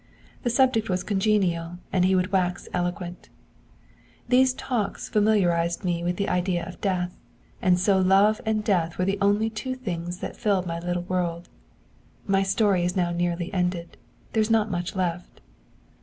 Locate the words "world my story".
11.03-12.83